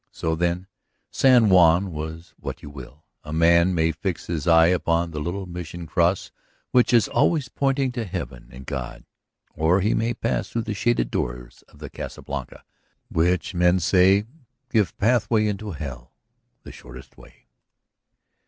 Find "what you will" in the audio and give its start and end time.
2.39-3.05